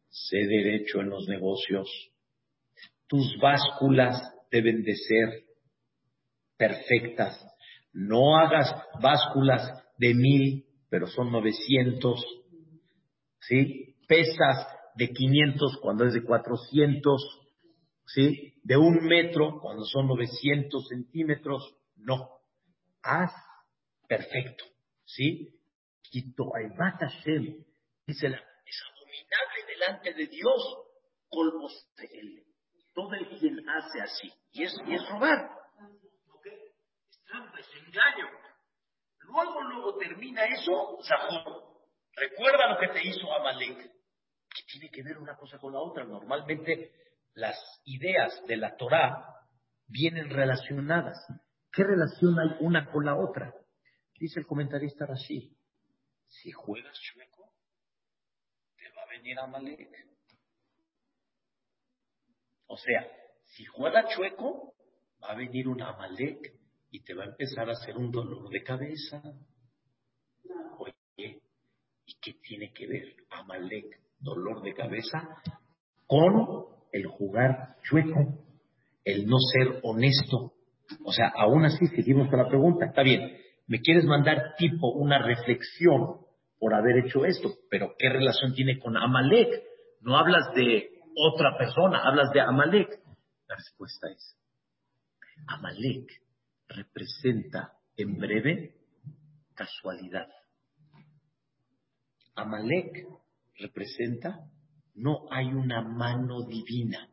[0.10, 1.89] Sé derecho en los negocios.
[3.08, 4.21] Tus básculas
[4.52, 5.43] deben de ser
[6.56, 7.43] perfectas.
[7.91, 8.71] No hagas
[9.02, 12.23] básculas de mil, pero son 900,
[13.39, 13.95] ¿sí?
[14.08, 17.41] Pesas de 500 cuando es de 400,
[18.06, 18.54] ¿sí?
[18.62, 22.30] De un metro cuando son 900 centímetros, no.
[23.02, 23.32] Haz
[24.10, 24.65] perfecto,
[25.06, 25.56] ¿sí?
[26.02, 27.63] Quito Hashem,
[28.06, 30.78] dice es abominable delante de Dios
[31.30, 32.43] colmos de él.
[32.93, 35.60] Todo el quien hace así, y es, y es robar
[37.30, 38.28] trampa, es engaño.
[39.22, 41.63] Luego, luego termina eso, Zahor.
[42.15, 43.78] Recuerda lo que te hizo Amalek.
[43.78, 46.04] ¿Qué tiene que ver una cosa con la otra?
[46.04, 46.91] Normalmente
[47.36, 49.24] las ideas de la Torah
[49.88, 51.17] vienen relacionadas.
[51.72, 53.54] ¿Qué relación hay una con la otra?
[54.20, 55.50] Dice el comentarista Rashi,
[56.28, 57.54] si juegas chueco,
[58.76, 60.08] te va a venir Amalek.
[62.68, 63.08] O sea,
[63.46, 64.76] si juegas chueco,
[65.24, 66.54] va a venir un Amalek
[66.92, 69.24] y te va a empezar a hacer un dolor de cabeza.
[70.78, 71.42] Oye,
[72.06, 75.42] ¿y qué tiene que ver Amalek, dolor de cabeza,
[76.06, 78.44] con el jugar chueco,
[79.06, 80.56] el no ser honesto?
[81.06, 82.88] O sea, aún así seguimos con la pregunta.
[82.88, 86.26] Está bien, me quieres mandar tipo una reflexión
[86.58, 89.62] por haber hecho esto, pero ¿qué relación tiene con Amalek?
[90.02, 93.00] No hablas de otra persona, hablas de Amalek.
[93.48, 94.36] La respuesta es,
[95.48, 96.10] Amalek
[96.68, 98.74] representa en breve
[99.54, 100.28] casualidad.
[102.36, 103.06] Amalek
[103.60, 104.50] representa
[104.96, 107.08] no hay una mano divina.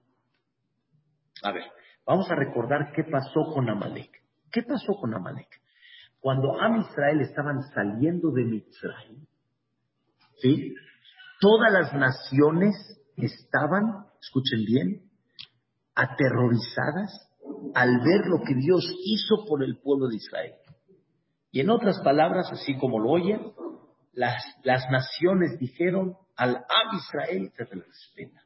[1.43, 1.65] A ver,
[2.07, 4.11] vamos a recordar qué pasó con Amalek.
[4.51, 5.66] ¿Qué pasó con Amalek?
[6.27, 9.27] Cuando Am Israel estaban saliendo de Mitzrayim,
[10.39, 10.75] ¿sí?
[11.41, 12.75] Todas las naciones
[13.17, 15.03] estaban, escuchen bien,
[15.95, 17.31] aterrorizadas
[17.77, 20.55] al ver lo que Dios hizo por el pueblo de Israel.
[21.53, 23.53] Y en otras palabras, así como lo oyen,
[24.13, 28.43] las, las naciones dijeron al Am Israel se respeta.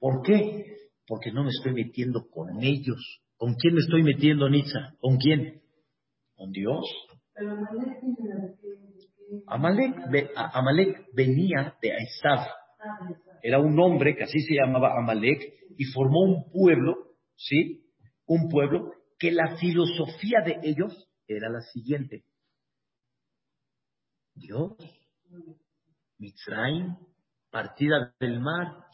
[0.00, 0.64] ¿Por qué?
[1.06, 3.20] Porque no me estoy metiendo con ellos.
[3.36, 4.96] ¿Con quién me estoy metiendo, Nitza?
[4.98, 5.62] ¿Con quién?
[6.34, 6.84] ¿Con Dios?
[9.46, 9.96] Amalek,
[10.36, 12.46] Amalek venía de Aizab.
[13.42, 15.40] Era un hombre que así se llamaba Amalek
[15.76, 16.94] y formó un pueblo,
[17.36, 17.84] ¿sí?
[18.26, 22.24] un pueblo que la filosofía de ellos era la siguiente.
[24.34, 24.72] Dios,
[26.18, 26.96] Mitzrayim,
[27.50, 28.84] partida del mar,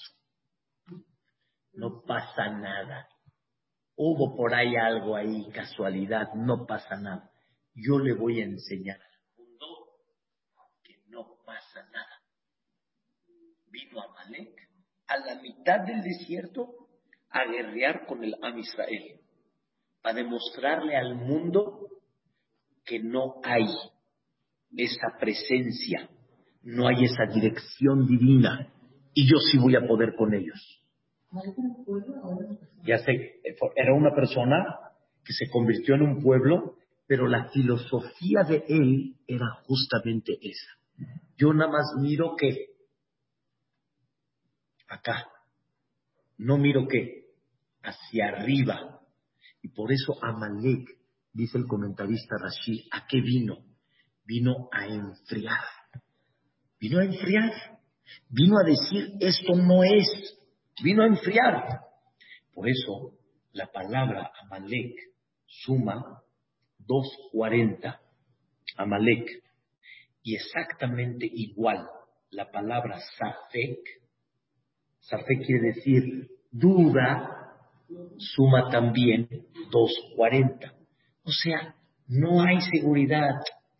[1.72, 3.08] no pasa nada.
[4.02, 7.30] Hubo por ahí algo ahí, casualidad, no pasa nada.
[7.74, 9.66] Yo le voy a enseñar al mundo
[10.82, 12.22] que no pasa nada.
[13.66, 14.58] vino Amalek
[15.06, 16.88] a la mitad del desierto
[17.28, 19.20] a guerrear con el Am Israel,
[20.00, 21.86] para demostrarle al mundo
[22.86, 23.66] que no hay
[24.78, 26.08] esa presencia,
[26.62, 28.72] no hay esa dirección divina,
[29.12, 30.79] y yo sí voy a poder con ellos.
[32.84, 33.40] Ya sé,
[33.76, 34.64] era una persona
[35.24, 40.70] que se convirtió en un pueblo, pero la filosofía de él era justamente esa.
[41.36, 42.70] Yo nada más miro que
[44.88, 45.26] acá,
[46.38, 47.26] no miro que
[47.82, 49.00] hacia arriba.
[49.62, 50.88] Y por eso Amalek,
[51.32, 53.58] dice el comentarista Rashid, ¿a qué vino?
[54.24, 55.64] Vino a enfriar.
[56.78, 57.52] Vino a enfriar.
[58.28, 60.39] Vino a decir, esto no es.
[60.82, 61.80] Vino a enfriar.
[62.54, 63.18] Por eso
[63.52, 64.94] la palabra Amalek
[65.46, 66.22] suma
[66.78, 68.00] 240.
[68.76, 69.28] Amalek.
[70.22, 71.88] Y exactamente igual
[72.30, 73.78] la palabra Safek.
[75.00, 77.56] Safek quiere decir duda,
[78.18, 79.28] suma también
[79.70, 80.72] 240.
[81.24, 81.74] O sea,
[82.06, 83.30] no hay seguridad,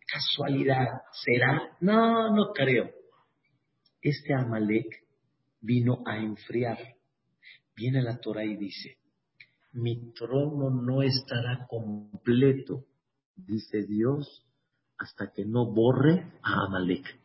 [0.07, 1.75] casualidad, ¿será?
[1.79, 2.89] No, no creo.
[4.01, 5.03] Este Amalek
[5.61, 6.77] vino a enfriar.
[7.75, 8.97] Viene la Torah y dice,
[9.73, 12.85] mi trono no estará completo,
[13.35, 14.45] dice Dios,
[14.97, 17.21] hasta que no borre a Amalek.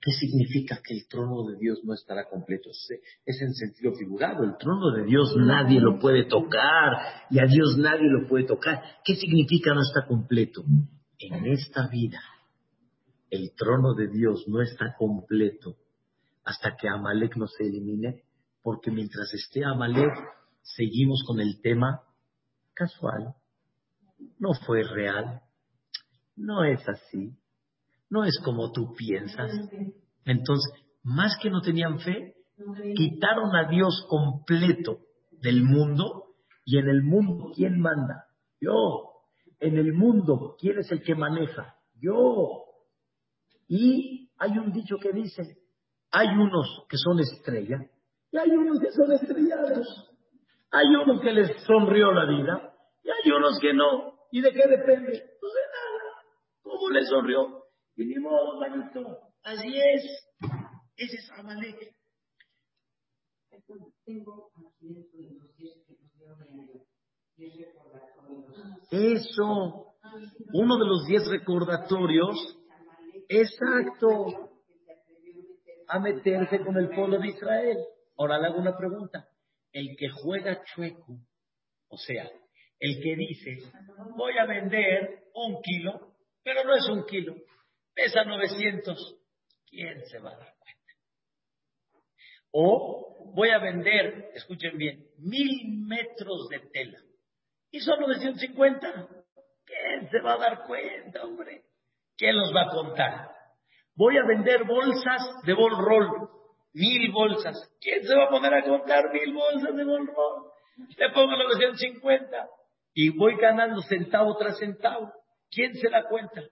[0.00, 2.70] ¿Qué significa que el trono de Dios no estará completo?
[2.70, 4.42] Es en sentido figurado.
[4.42, 8.82] El trono de Dios nadie lo puede tocar y a Dios nadie lo puede tocar.
[9.04, 10.64] ¿Qué significa no está completo?
[11.20, 12.20] En esta vida,
[13.30, 15.76] el trono de Dios no está completo
[16.44, 18.24] hasta que Amalek no se elimine,
[18.62, 20.12] porque mientras esté Amalek,
[20.62, 22.02] seguimos con el tema
[22.74, 23.34] casual.
[24.38, 25.42] No fue real.
[26.36, 27.36] No es así.
[28.10, 29.50] No es como tú piensas.
[30.24, 32.34] Entonces, más que no tenían fe,
[32.94, 35.00] quitaron a Dios completo
[35.40, 38.26] del mundo y en el mundo, ¿quién manda?
[38.60, 39.08] Yo.
[39.58, 41.76] En el mundo, ¿quién es el que maneja?
[42.00, 42.64] Yo.
[43.68, 45.61] Y hay un dicho que dice,
[46.12, 47.80] hay unos que son estrellas
[48.30, 50.10] y hay unos que son estrellados.
[50.70, 54.14] Hay unos que les sonrió la vida y hay unos que no.
[54.30, 55.10] ¿Y de qué depende?
[55.40, 56.22] Pues de nada.
[56.62, 57.64] ¿Cómo les sonrió?
[57.96, 59.18] Y ni modo, manito.
[59.42, 60.28] Así es.
[60.96, 61.94] Ese es Amalek.
[68.90, 69.94] Eso.
[70.54, 72.58] Uno de los diez recordatorios.
[73.28, 74.51] Exacto.
[75.92, 77.76] A meterse con el pueblo de Israel.
[78.16, 79.28] Ahora le hago una pregunta.
[79.72, 81.18] El que juega chueco,
[81.88, 82.30] o sea,
[82.78, 83.58] el que dice,
[84.16, 87.34] voy a vender un kilo, pero no es un kilo,
[87.94, 89.18] pesa 900,
[89.66, 90.92] ¿quién se va a dar cuenta?
[92.52, 96.98] O voy a vender, escuchen bien, mil metros de tela
[97.70, 99.08] y son 950.
[99.64, 101.64] ¿Quién se va a dar cuenta, hombre?
[102.16, 103.41] ¿Quién los va a contar?
[103.94, 106.28] Voy a vender bolsas de bol roll,
[106.72, 107.70] mil bolsas.
[107.80, 110.52] ¿Quién se va a poner a contar mil bolsas de bol roll?
[110.96, 112.48] Le pongo 950
[112.94, 115.12] y voy ganando centavo tras centavo.
[115.50, 116.42] ¿Quién se da cuenta?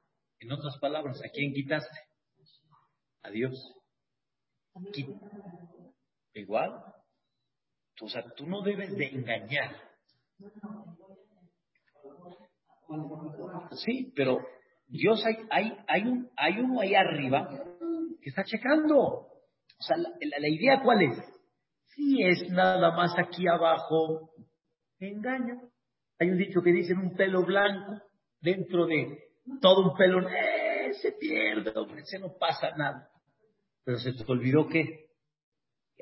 [0.40, 1.98] En otras palabras, ¿a quién quitaste?
[3.22, 3.54] A Dios.
[6.34, 6.82] Igual.
[8.02, 9.76] O sea, tú no debes de engañar.
[13.84, 14.38] Sí, pero
[14.90, 17.48] Dios hay, hay, hay, un, hay uno ahí arriba
[18.20, 18.96] que está checando.
[18.98, 21.18] O sea, la, la idea cuál es?
[21.94, 24.30] Si es nada más aquí abajo,
[24.98, 25.60] engaña.
[26.18, 28.02] Hay un dicho que dice un pelo blanco
[28.40, 33.10] dentro de todo un pelo, eh, se pierde, hombre, se no pasa nada.
[33.84, 35.10] Pero se te olvidó que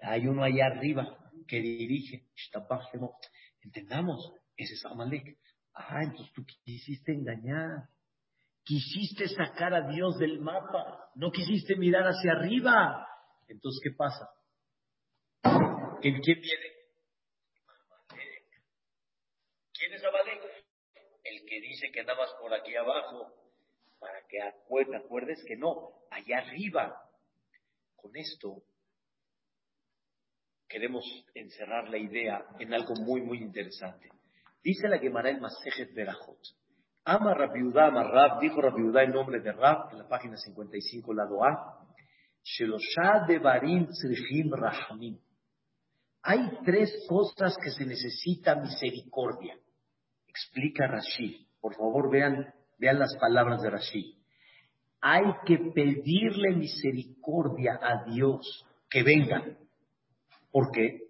[0.03, 2.29] hay uno allá arriba que dirige.
[3.63, 5.39] Entendamos, ese es Amalek.
[5.75, 7.89] Ah, entonces tú quisiste engañar.
[8.69, 11.11] Quisiste sacar a Dios del mapa.
[11.15, 13.09] No quisiste mirar hacia arriba.
[13.49, 14.29] Entonces, ¿qué pasa?
[16.03, 16.67] ¿Quién, quién viene?
[19.73, 20.43] ¿Quién es Amalek?
[21.25, 23.33] El que dice que más por aquí abajo
[23.99, 27.11] para que acuerdes que no, allá arriba.
[27.97, 28.63] Con esto
[30.69, 34.11] queremos encerrar la idea en algo muy, muy interesante.
[34.63, 36.39] Dice la Gemara el Masejet Berajot.
[37.09, 41.43] Ama Rabiudá, ama Rab, dijo Rabiudá en nombre de Rab, en la página 55, lado
[41.43, 41.87] A.
[43.27, 43.89] De Barim
[44.51, 45.19] Rahamim.
[46.23, 49.55] Hay tres cosas que se necesita misericordia.
[50.27, 51.47] Explica Rashid.
[51.61, 54.15] Por favor, vean Vean las palabras de Rashid.
[55.01, 59.59] Hay que pedirle misericordia a Dios que vengan.
[60.51, 61.09] ¿Por qué?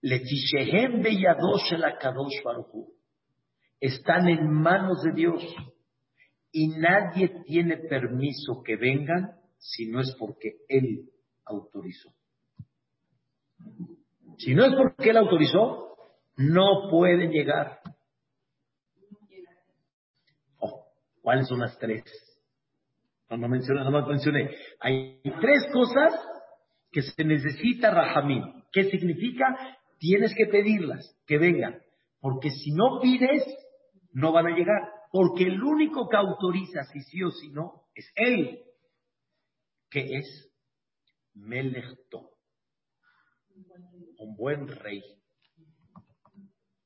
[0.00, 2.94] Letishehem beyadosh el Akadosh Baruchu.
[3.82, 5.42] Están en manos de Dios.
[6.52, 11.10] Y nadie tiene permiso que vengan si no es porque Él
[11.44, 12.14] autorizó.
[14.38, 15.96] Si no es porque Él autorizó,
[16.36, 17.80] no pueden llegar.
[20.60, 20.86] Oh,
[21.20, 22.04] ¿Cuáles son las tres?
[23.30, 24.48] No, no mencioné, no más mencioné.
[24.78, 26.14] Hay tres cosas
[26.92, 28.62] que se necesita Rahamim.
[28.70, 29.76] ¿Qué significa?
[29.98, 31.82] Tienes que pedirlas, que vengan.
[32.20, 33.42] Porque si no pides,
[34.12, 34.90] no van a llegar.
[35.10, 38.64] Porque el único que autoriza si sí o si no es Él.
[39.90, 40.50] que es?
[41.34, 42.30] Melechto.
[44.18, 45.02] Un buen rey.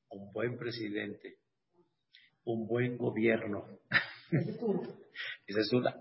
[0.09, 1.37] Un buen presidente.
[2.43, 3.65] Un buen gobierno.
[5.47, 5.95] Esa es una.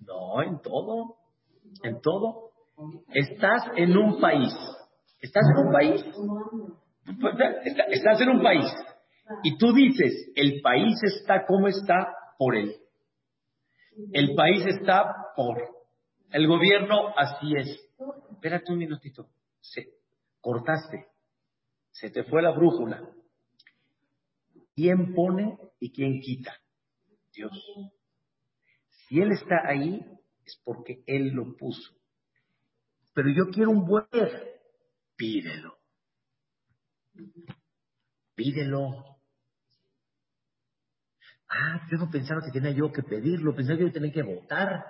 [0.00, 1.16] No, en todo.
[1.82, 2.50] En todo.
[3.12, 4.52] Estás en un país.
[5.26, 6.04] ¿Estás en un país?
[7.90, 8.66] Estás en un país.
[9.42, 12.76] Y tú dices, el país está como está por él.
[14.12, 15.58] El país está por.
[16.30, 17.68] El gobierno así es.
[18.30, 19.28] Espérate un minutito.
[19.60, 19.88] Se,
[20.40, 21.06] cortaste.
[21.90, 23.02] Se te fue la brújula.
[24.76, 26.54] ¿Quién pone y quién quita?
[27.34, 27.52] Dios.
[28.90, 30.04] Si Él está ahí,
[30.44, 31.94] es porque Él lo puso.
[33.12, 34.06] Pero yo quiero un buen
[35.16, 35.78] pídelo.
[38.34, 39.16] Pídelo.
[41.48, 44.84] Ah, yo no pensaba que tenía yo que pedirlo, pensaba que yo tenía que votar,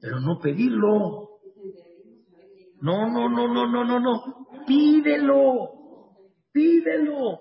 [0.00, 1.40] pero no pedirlo.
[2.80, 4.64] No, no, no, no, no, no, no.
[4.66, 5.70] Pídelo.
[6.52, 7.40] Pídelo.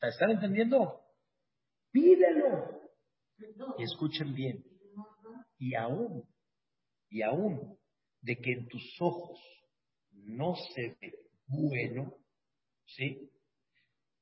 [0.00, 1.00] ¿Están entendiendo?
[1.90, 2.80] Pídelo.
[3.78, 4.64] Y escuchen bien.
[5.58, 6.24] Y aún,
[7.08, 7.78] y aún,
[8.20, 9.40] de que en tus ojos
[10.12, 12.14] no se ve bueno,
[12.86, 13.30] ¿sí?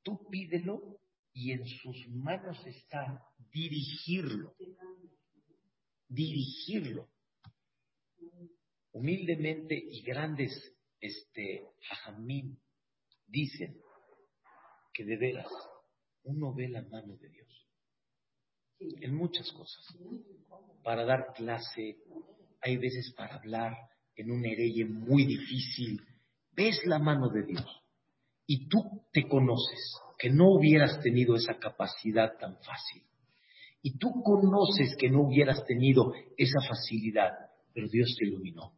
[0.03, 1.01] Tú pídelo
[1.33, 3.22] y en sus manos está
[3.53, 4.55] dirigirlo.
[6.09, 7.11] Dirigirlo.
[8.93, 12.57] Humildemente y grandes este hajamim
[13.27, 13.79] dicen
[14.95, 15.53] que de veras
[16.22, 17.47] uno ve la mano de Dios
[18.79, 19.85] en muchas cosas.
[20.83, 21.99] Para dar clase,
[22.61, 23.77] hay veces para hablar
[24.14, 26.01] en un hereye muy difícil,
[26.57, 27.82] ves la mano de Dios
[28.46, 33.02] y tú te conoces que no hubieras tenido esa capacidad tan fácil.
[33.82, 37.32] Y tú conoces que no hubieras tenido esa facilidad,
[37.72, 38.72] pero Dios te iluminó.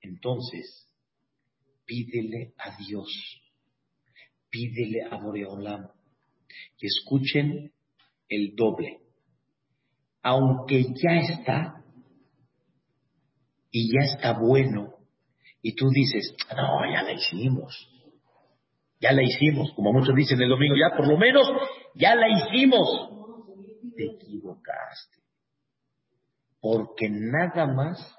[0.00, 0.88] Entonces,
[1.84, 3.42] pídele a Dios,
[4.48, 5.88] pídele a Boreolam,
[6.78, 7.72] que escuchen
[8.28, 9.00] el doble.
[10.22, 11.80] Aunque ya está,
[13.70, 14.99] y ya está bueno,
[15.62, 17.88] y tú dices, no, ya la hicimos,
[19.00, 21.46] ya la hicimos, como muchos dicen el domingo, ya por lo menos,
[21.94, 23.08] ya la hicimos.
[23.96, 25.20] Te equivocaste.
[26.60, 28.16] Porque nada más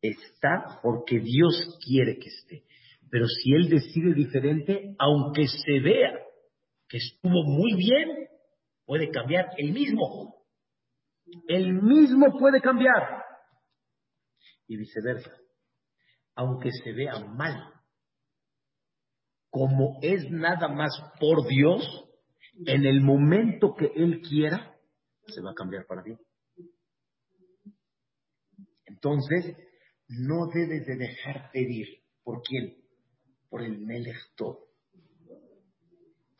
[0.00, 2.64] está porque Dios quiere que esté.
[3.10, 6.12] Pero si Él decide diferente, aunque se vea
[6.88, 8.28] que estuvo muy bien,
[8.84, 10.36] puede cambiar el mismo.
[11.46, 13.24] El mismo puede cambiar.
[14.66, 15.30] Y viceversa.
[16.38, 17.74] Aunque se vea mal,
[19.50, 21.82] como es nada más por Dios,
[22.64, 24.72] en el momento que Él quiera,
[25.26, 26.16] se va a cambiar para bien.
[28.86, 29.56] Entonces,
[30.06, 31.88] no debes de dejar pedir.
[32.22, 32.76] ¿Por quién?
[33.50, 34.16] Por el Melech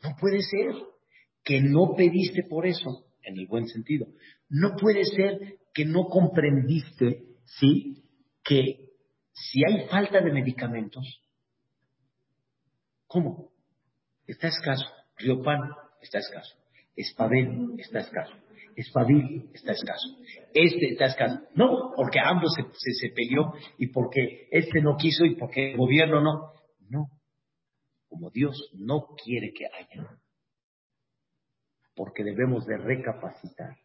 [0.01, 0.75] No puede ser
[1.43, 4.07] que no pediste por eso, en el buen sentido.
[4.47, 8.01] No puede ser que no comprendiste, ¿sí?
[8.45, 8.88] Que
[9.39, 11.21] si hay falta de medicamentos,
[13.07, 13.51] ¿cómo?
[14.27, 14.85] Está escaso.
[15.17, 15.59] Riopan
[16.01, 16.55] está escaso.
[16.95, 18.33] Espavel está escaso.
[18.75, 20.07] Espavil está escaso.
[20.53, 21.41] Este está escaso.
[21.55, 26.21] No, porque ambos se, se peleó y porque este no quiso y porque el gobierno
[26.21, 26.53] no.
[26.89, 27.09] No.
[28.07, 30.19] Como Dios no quiere que haya
[31.99, 33.75] porque debemos de recapacitar.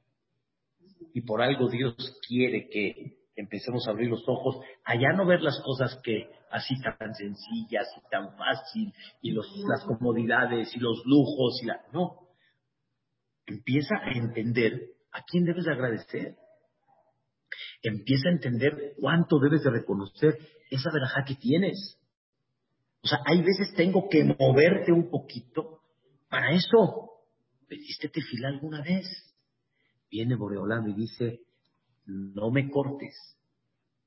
[1.14, 5.60] Y por algo Dios quiere que empecemos a abrir los ojos, allá no ver las
[5.62, 11.60] cosas que así tan sencillas y tan fácil, y los, las comodidades y los lujos,
[11.62, 12.28] y la, no.
[13.46, 16.36] Empieza a entender a quién debes de agradecer.
[17.82, 20.38] Empieza a entender cuánto debes de reconocer
[20.70, 21.98] esa verajá que tienes.
[23.02, 25.80] O sea, hay veces tengo que moverte un poquito
[26.30, 27.10] para eso.
[27.68, 29.06] ¿Pediste tefila alguna vez?
[30.10, 31.40] Viene Boreolán y dice,
[32.06, 33.14] no me cortes.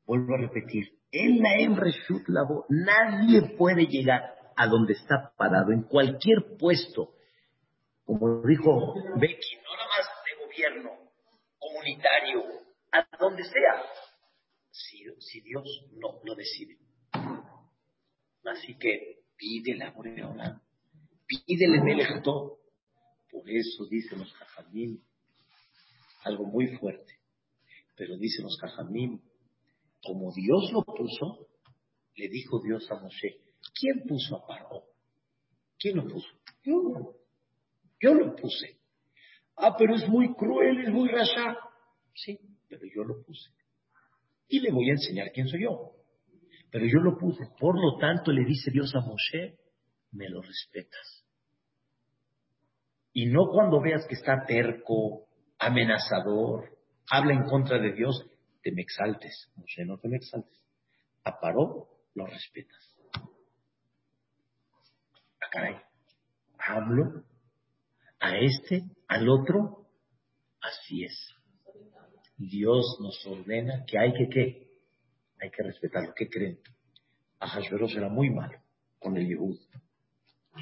[0.05, 2.23] Vuelvo a repetir, en la Emreshut
[2.69, 7.13] nadie puede llegar a donde está parado, en cualquier puesto.
[8.05, 10.91] Como dijo Becky, no nada más de gobierno,
[11.59, 12.43] comunitario,
[12.91, 13.83] a donde sea,
[14.71, 16.77] si, Dios no lo decide.
[18.45, 20.61] Así que pídele a Boreola,
[21.27, 22.59] pídele todo.
[23.29, 25.01] Por eso dicen los Jajamim,
[26.23, 27.16] algo muy fuerte,
[27.97, 29.19] pero dicen los Jajamim,
[30.03, 31.49] como Dios lo puso,
[32.15, 33.41] le dijo Dios a Moshe,
[33.73, 34.83] ¿quién puso a Paró?
[35.79, 36.27] ¿Quién lo puso?
[36.63, 37.15] Yo.
[37.99, 38.79] Yo lo puse.
[39.55, 41.57] Ah, pero es muy cruel, es muy rasha.
[42.13, 42.39] Sí,
[42.69, 43.49] pero yo lo puse.
[44.47, 45.93] Y le voy a enseñar quién soy yo.
[46.71, 47.43] Pero yo lo puse.
[47.59, 49.57] Por lo tanto, le dice Dios a Moshe,
[50.11, 51.25] me lo respetas.
[53.13, 55.27] Y no cuando veas que está terco,
[55.57, 56.76] amenazador,
[57.10, 58.26] habla en contra de Dios,
[58.62, 59.51] te me exaltes.
[59.55, 60.60] Moshe, no te me exaltes.
[61.24, 62.95] A Paró lo respetas.
[65.41, 65.78] Ah, caray.
[66.58, 67.24] Hablo
[68.20, 69.88] a este, al otro.
[70.62, 71.34] Así es.
[72.38, 74.68] Dios nos ordena que hay que qué?
[75.39, 76.14] Hay que respetarlo.
[76.16, 76.60] ¿Qué creen?
[77.39, 78.60] A Hashverosh era muy malo
[78.99, 79.58] con el Yehud.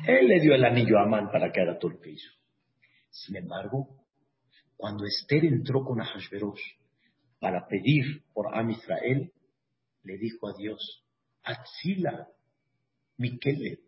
[0.08, 2.32] Él le dio el anillo a Amán para que haga todo lo que hizo.
[3.10, 4.05] Sin embargo,
[4.78, 6.62] cuando Esther entró con Ahashverosh
[7.40, 9.32] para pedir por Am Israel,
[10.04, 11.04] le dijo a Dios,
[11.44, 12.28] Atzila,
[13.18, 13.80] mi Keleb,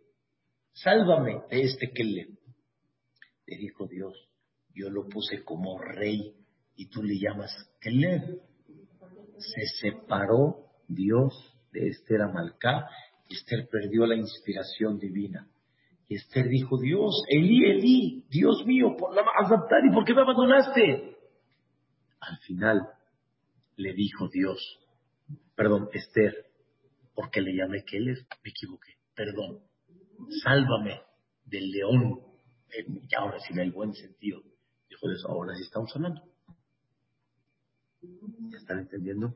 [0.74, 2.30] sálvame de este Keleb.
[3.46, 4.30] Le dijo Dios,
[4.74, 6.36] yo lo puse como rey
[6.76, 8.42] y tú le llamas Keleb.
[9.38, 11.34] Se separó Dios
[11.72, 12.90] de Esther Amalcá
[13.30, 15.48] y Esther perdió la inspiración divina.
[16.10, 21.18] Y Esther dijo, Dios, Elí, Elí, Dios mío, por la ¿y por qué me abandonaste?
[22.20, 22.88] Al final
[23.76, 24.80] le dijo Dios,
[25.56, 26.46] perdón, Esther,
[27.14, 29.60] porque le llamé Keleb, me equivoqué, perdón,
[30.44, 31.02] sálvame
[31.46, 32.22] del león,
[32.70, 34.42] y ahora sí en el buen sentido.
[34.90, 36.22] Dijo Dios, ahora sí estamos hablando.
[38.02, 39.36] ¿Ya están entendiendo?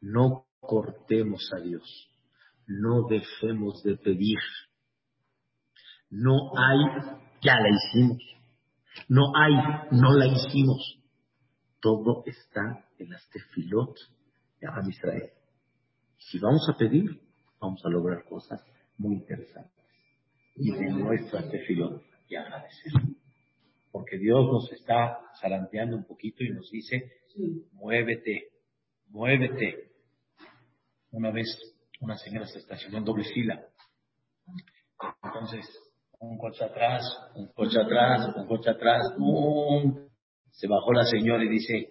[0.00, 2.10] No cortemos a Dios,
[2.66, 4.38] no dejemos de pedir.
[6.14, 6.78] No hay,
[7.42, 8.22] ya la hicimos.
[9.08, 9.52] No hay,
[9.90, 11.00] no la hicimos.
[11.80, 13.98] Todo está en las tefilot
[14.60, 15.30] de Am Israel.
[16.16, 17.20] Si vamos a pedir,
[17.60, 18.64] vamos a lograr cosas
[18.96, 19.84] muy interesantes.
[20.54, 22.92] Y de nuestra tefilot y agradecer.
[23.90, 27.10] Porque Dios nos está zaranteando un poquito y nos dice,
[27.72, 28.52] muévete,
[29.08, 29.90] muévete.
[31.10, 31.46] Una vez
[31.98, 33.66] una señora se estacionó en doble fila.
[35.24, 35.66] Entonces,
[36.28, 37.02] un coche atrás,
[37.34, 40.08] un coche atrás, un coche atrás, ¡pum!
[40.50, 41.88] Se bajó la señora y dice,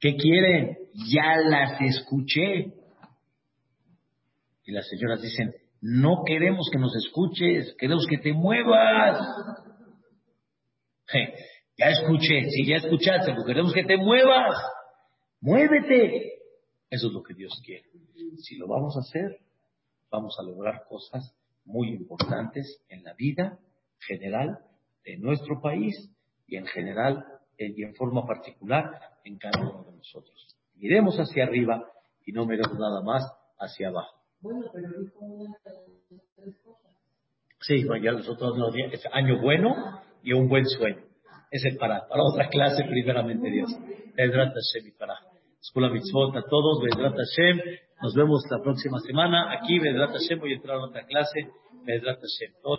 [0.00, 0.78] ¿qué quieren?
[1.10, 2.72] Ya las escuché.
[4.64, 9.18] Y las señoras dicen, no queremos que nos escuches, queremos que te muevas.
[11.76, 14.56] Ya escuché, si ya escuchaste, pero queremos que te muevas.
[15.40, 16.38] Muévete.
[16.90, 17.88] Eso es lo que Dios quiere.
[18.38, 19.38] Si lo vamos a hacer,
[20.10, 23.58] vamos a lograr cosas muy importantes en la vida
[24.00, 24.58] general
[25.04, 25.94] de nuestro país
[26.46, 27.24] y en general
[27.58, 30.56] y en forma particular en cada uno de nosotros.
[30.76, 31.84] Miremos hacia arriba
[32.24, 33.24] y no miremos nada más
[33.58, 34.16] hacia abajo.
[34.40, 34.88] Bueno, pero
[36.36, 36.92] tres cosas.
[37.60, 39.74] Sí, ya nosotros nos es año bueno
[40.22, 41.02] y un buen sueño.
[41.50, 43.70] Ese para, para otra clase, primeramente Dios.
[44.14, 45.14] Vedrat Hashem y para
[45.60, 47.60] Escuela Mitzvot a todos, Vedrat Hashem.
[48.02, 49.52] Nos vemos la próxima semana.
[49.52, 51.50] Aquí, Vedrat Hashem, voy a entrar a otra clase.
[51.84, 52.54] Vedrat Hashem.